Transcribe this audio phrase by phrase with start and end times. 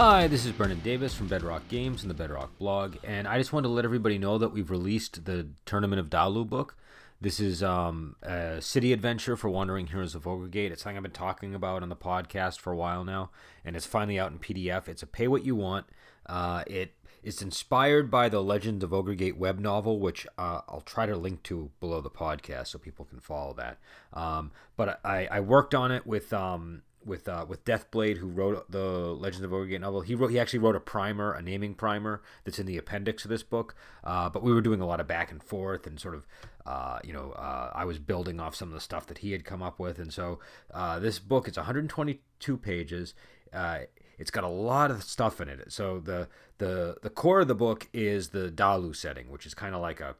[0.00, 3.52] Hi, this is Brendan Davis from Bedrock Games and the Bedrock blog, and I just
[3.52, 6.76] wanted to let everybody know that we've released the Tournament of Dalu book.
[7.20, 10.70] This is um, a city adventure for Wandering Heroes of Ogre Gate.
[10.70, 13.30] It's something I've been talking about on the podcast for a while now,
[13.64, 14.86] and it's finally out in PDF.
[14.86, 15.86] It's a pay what you want.
[16.26, 20.84] Uh, it is inspired by the Legend of Ogre Gate web novel, which uh, I'll
[20.86, 23.78] try to link to below the podcast so people can follow that.
[24.12, 28.70] Um, but I, I worked on it with um, with uh, with Deathblade, who wrote
[28.70, 30.00] the Legends of Ogre Gate novel.
[30.00, 33.30] He wrote he actually wrote a primer, a naming primer that's in the appendix of
[33.30, 33.74] this book.
[34.04, 36.26] Uh, but we were doing a lot of back and forth and sort of,
[36.66, 39.44] uh, you know, uh, I was building off some of the stuff that he had
[39.44, 40.38] come up with, and so
[40.72, 43.14] uh, this book it's 122 pages.
[43.52, 43.80] Uh,
[44.18, 45.72] it's got a lot of stuff in it.
[45.72, 49.74] So the the the core of the book is the Dalu setting, which is kind
[49.74, 50.16] of like a,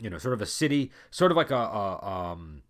[0.00, 2.62] you know, sort of a city, sort of like a, a um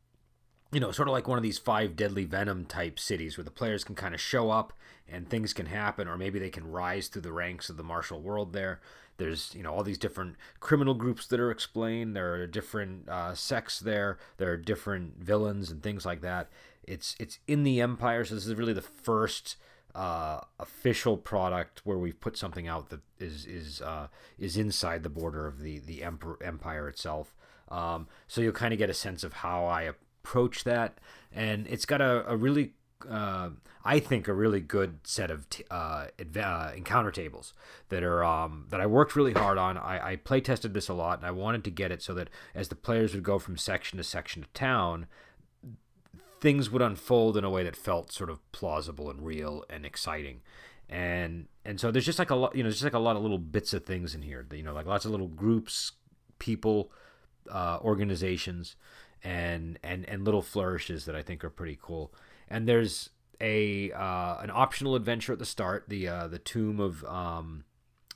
[0.72, 3.50] you know, sort of like one of these five deadly venom type cities where the
[3.50, 4.72] players can kind of show up
[5.08, 8.20] and things can happen, or maybe they can rise through the ranks of the martial
[8.20, 8.80] world there.
[9.16, 12.16] There's, you know, all these different criminal groups that are explained.
[12.16, 14.18] There are different uh, sects there.
[14.38, 16.48] There are different villains and things like that.
[16.84, 19.56] It's it's in the Empire, so this is really the first
[19.94, 24.06] uh, official product where we've put something out that is is uh,
[24.38, 27.34] is inside the border of the the empire itself.
[27.68, 29.90] Um, so you'll kind of get a sense of how I
[30.22, 30.98] approach that,
[31.32, 32.72] and it's got a, a really
[33.08, 33.50] uh,
[33.84, 37.54] I think a really good set of t- uh, uh, encounter tables
[37.88, 39.78] that are um, that I worked really hard on.
[39.78, 42.28] I, I play tested this a lot, and I wanted to get it so that
[42.54, 45.06] as the players would go from section to section to town,
[46.40, 50.42] things would unfold in a way that felt sort of plausible and real and exciting.
[50.88, 53.22] And and so there's just like a lot, you know, just like a lot of
[53.22, 54.44] little bits of things in here.
[54.48, 55.92] that You know, like lots of little groups,
[56.38, 56.92] people,
[57.50, 58.76] uh, organizations
[59.22, 62.12] and and and little flourishes that I think are pretty cool.
[62.48, 63.10] And there's
[63.40, 67.64] a uh, an optional adventure at the start, the uh, the tomb of um,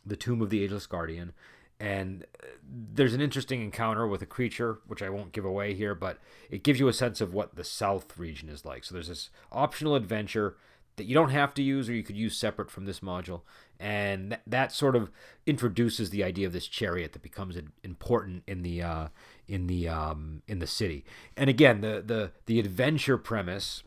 [0.05, 1.33] the tomb of the ageless guardian,
[1.81, 2.25] and
[2.63, 6.19] there's an interesting encounter with a creature which I won't give away here, but
[6.51, 8.85] it gives you a sense of what the south region is like.
[8.85, 10.57] So there's this optional adventure
[10.97, 13.43] that you don't have to use or you could use separate from this module
[13.81, 15.11] and th- that sort of
[15.47, 19.09] introduces the idea of this chariot that becomes important in the uh,
[19.49, 21.05] in the um, in the city.
[21.37, 23.83] And again, the the the adventure premise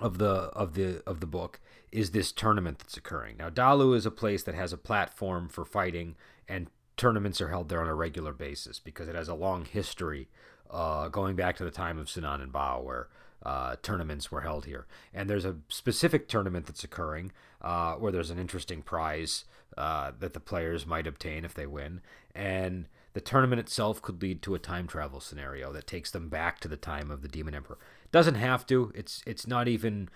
[0.00, 1.60] of the of the of the book
[1.92, 3.36] is this tournament that's occurring.
[3.36, 6.16] Now, Dalu is a place that has a platform for fighting,
[6.48, 10.28] and tournaments are held there on a regular basis because it has a long history,
[10.74, 13.08] uh, going back to the time of Sinan and Bao, where
[13.44, 14.86] uh, tournaments were held here.
[15.12, 19.44] And there's a specific tournament that's occurring uh, where there's an interesting prize
[19.76, 22.00] uh, that the players might obtain if they win.
[22.34, 26.58] And the tournament itself could lead to a time travel scenario that takes them back
[26.60, 27.78] to the time of the Demon Emperor.
[28.10, 28.92] Doesn't have to.
[28.94, 30.08] It's it's not even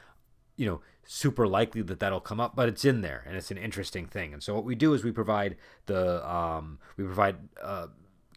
[0.57, 3.59] you know super likely that that'll come up, but it's in there and it's an
[3.59, 4.33] interesting thing.
[4.33, 7.87] And so what we do is we provide the um, we provide uh,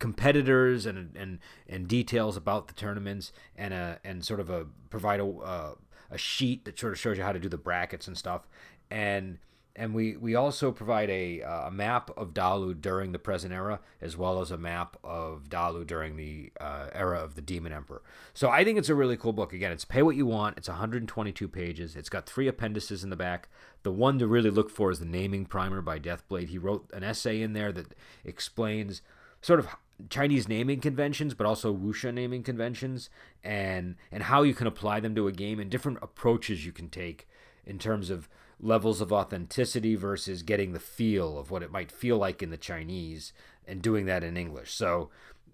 [0.01, 1.39] competitors and and
[1.69, 5.75] and details about the tournaments and a and sort of a provide a
[6.09, 8.47] a sheet that sort of shows you how to do the brackets and stuff
[8.89, 9.37] and
[9.75, 14.17] and we, we also provide a, a map of Dalu during the present era, as
[14.17, 18.01] well as a map of Dalu during the uh, era of the Demon Emperor.
[18.33, 19.53] So I think it's a really cool book.
[19.53, 20.57] Again, it's pay what you want.
[20.57, 21.95] It's 122 pages.
[21.95, 23.47] It's got three appendices in the back.
[23.83, 26.49] The one to really look for is the naming primer by Deathblade.
[26.49, 27.95] He wrote an essay in there that
[28.25, 29.01] explains
[29.41, 29.69] sort of
[30.09, 33.09] Chinese naming conventions, but also Wuxia naming conventions,
[33.43, 36.89] and and how you can apply them to a game and different approaches you can
[36.89, 37.27] take
[37.65, 42.17] in terms of levels of authenticity versus getting the feel of what it might feel
[42.17, 43.33] like in the Chinese
[43.67, 44.71] and doing that in English.
[44.71, 45.09] So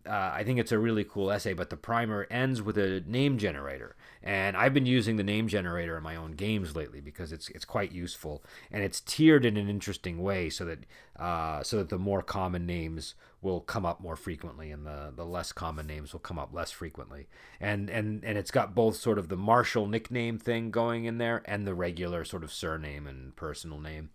[0.08, 3.38] uh, I think it's a really cool essay, but the primer ends with a name
[3.38, 7.50] generator, and I've been using the name generator in my own games lately because it's
[7.50, 10.86] it's quite useful, and it's tiered in an interesting way so that
[11.18, 15.26] uh, so that the more common names will come up more frequently, and the the
[15.26, 17.28] less common names will come up less frequently,
[17.60, 21.42] and and and it's got both sort of the martial nickname thing going in there
[21.46, 24.10] and the regular sort of surname and personal name,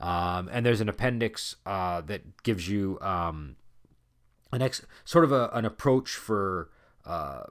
[0.00, 2.98] um, and there's an appendix uh, that gives you.
[3.00, 3.56] Um,
[4.54, 6.70] an ex sort of a, an approach for
[7.04, 7.42] uh,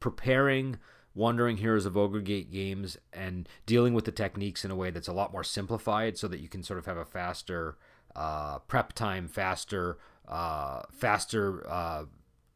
[0.00, 0.78] preparing
[1.14, 5.08] Wandering Heroes of Ogre Gate games and dealing with the techniques in a way that's
[5.08, 7.76] a lot more simplified so that you can sort of have a faster
[8.14, 9.98] uh, prep time, faster,
[10.28, 12.04] uh, faster uh,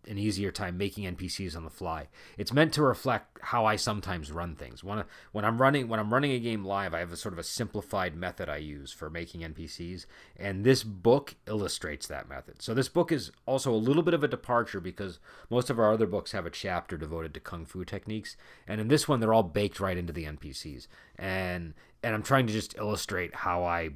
[0.07, 2.09] an easier time making NPCs on the fly.
[2.39, 4.85] It's meant to reflect how I sometimes run things.
[4.85, 7.39] When, when I'm running when I'm running a game live, I have a sort of
[7.39, 10.07] a simplified method I use for making NPCs,
[10.37, 12.63] and this book illustrates that method.
[12.63, 15.19] So this book is also a little bit of a departure because
[15.51, 18.37] most of our other books have a chapter devoted to kung fu techniques,
[18.67, 20.87] and in this one they're all baked right into the NPCs.
[21.17, 23.91] And and I'm trying to just illustrate how I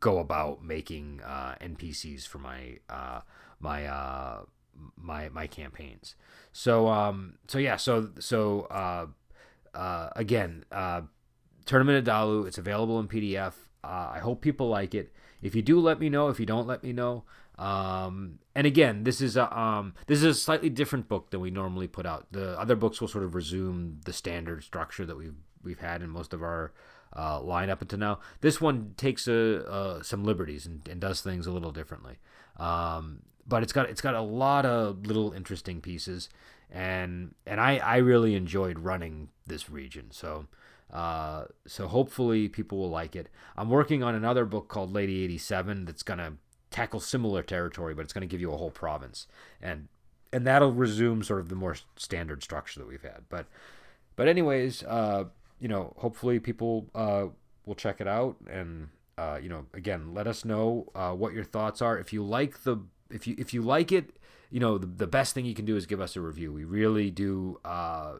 [0.00, 3.20] go about making uh, NPCs for my uh,
[3.60, 4.42] my uh,
[4.96, 6.14] my my campaigns.
[6.52, 9.06] So um so yeah so so uh,
[9.74, 11.02] uh, again uh,
[11.66, 13.54] Tournament of Dalu it's available in PDF.
[13.84, 15.12] Uh, I hope people like it.
[15.40, 16.28] If you do, let me know.
[16.28, 17.24] If you don't, let me know.
[17.58, 21.50] Um, and again, this is a um, this is a slightly different book than we
[21.50, 22.26] normally put out.
[22.30, 26.10] The other books will sort of resume the standard structure that we've we've had in
[26.10, 26.72] most of our
[27.16, 28.20] uh, line up until now.
[28.40, 32.18] This one takes a, uh, some liberties and, and, does things a little differently.
[32.56, 36.28] Um, but it's got it's got a lot of little interesting pieces,
[36.70, 40.06] and and I, I really enjoyed running this region.
[40.10, 40.46] So
[40.92, 43.28] uh, so hopefully people will like it.
[43.56, 46.34] I'm working on another book called Lady 87 that's gonna
[46.70, 49.26] tackle similar territory, but it's gonna give you a whole province,
[49.60, 49.88] and
[50.32, 53.22] and that'll resume sort of the more standard structure that we've had.
[53.28, 53.46] But
[54.16, 55.24] but anyways, uh,
[55.58, 57.26] you know, hopefully people uh,
[57.66, 58.88] will check it out and.
[59.18, 61.98] Uh, you know, again, let us know uh, what your thoughts are.
[61.98, 62.78] If you like the
[63.12, 64.16] if you if you like it,
[64.50, 66.52] you know the, the best thing you can do is give us a review.
[66.52, 68.14] We really do uh,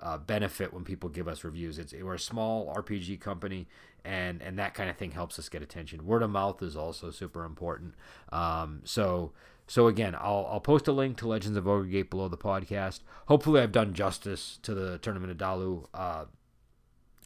[0.00, 1.78] uh, benefit when people give us reviews.
[1.78, 3.66] It's we're a small RPG company,
[4.04, 6.06] and and that kind of thing helps us get attention.
[6.06, 7.94] Word of mouth is also super important.
[8.32, 9.32] Um, so.
[9.70, 13.00] So again, I'll, I'll post a link to Legends of Ogre Gate below the podcast.
[13.26, 15.84] Hopefully, I've done justice to the Tournament of Dalu.
[15.92, 16.24] Uh,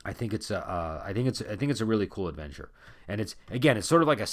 [0.05, 2.71] I think it's a uh, I think it's I think it's a really cool adventure,
[3.07, 4.27] and it's again it's sort of like a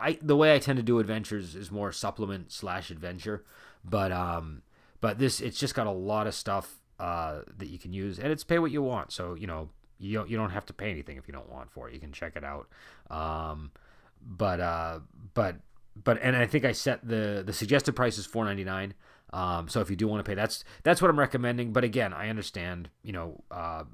[0.00, 3.44] I, the way I tend to do adventures is more supplement slash adventure,
[3.84, 4.62] but um
[5.00, 8.32] but this it's just got a lot of stuff uh, that you can use, and
[8.32, 9.12] it's pay what you want.
[9.12, 11.70] So you know you don't, you don't have to pay anything if you don't want
[11.70, 11.94] for it.
[11.94, 12.68] You can check it out.
[13.10, 13.72] Um,
[14.24, 15.00] but uh,
[15.34, 15.56] but
[16.02, 18.94] but and I think I set the the suggested price is four ninety nine.
[19.32, 21.72] Um, so if you do want to pay, that's that's what I'm recommending.
[21.72, 22.90] But again, I understand.
[23.02, 23.84] You know, uh,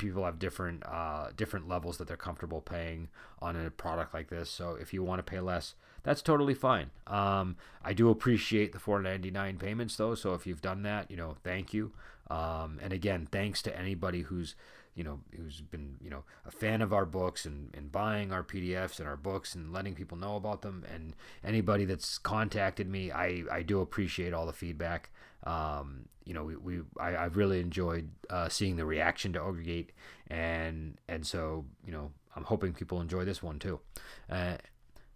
[0.00, 3.08] people have different uh, different levels that they're comfortable paying
[3.40, 4.50] on a product like this.
[4.50, 6.90] So if you want to pay less, that's totally fine.
[7.06, 10.14] Um, I do appreciate the 4.99 payments though.
[10.14, 11.92] So if you've done that, you know, thank you.
[12.30, 14.54] Um, and again, thanks to anybody who's
[15.00, 18.44] you know who's been you know a fan of our books and, and buying our
[18.44, 20.84] PDFs and our books and letting people know about them.
[20.92, 25.08] And anybody that's contacted me I, I do appreciate all the feedback.
[25.44, 29.62] Um, you know, we, we I, I really enjoyed uh, seeing the reaction to Ogre
[29.62, 29.92] Gate,
[30.28, 33.80] and and so you know, I'm hoping people enjoy this one too.
[34.28, 34.58] Uh,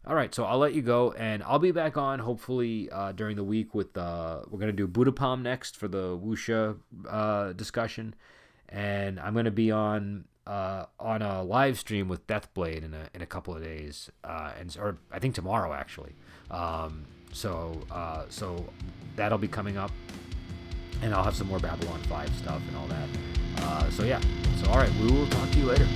[0.06, 3.36] all right, so I'll let you go, and I'll be back on hopefully uh, during
[3.36, 8.14] the week with uh, we're gonna do Budapam next for the Wuxia uh, discussion,
[8.74, 13.22] and I'm gonna be on uh, on a live stream with Deathblade in a in
[13.22, 16.14] a couple of days, uh, and or I think tomorrow actually.
[16.50, 18.66] Um, so uh, so
[19.16, 19.92] that'll be coming up,
[21.02, 23.08] and I'll have some more Babylon Five stuff and all that.
[23.62, 24.20] Uh, so yeah.
[24.62, 25.86] So all right, we will talk to you later.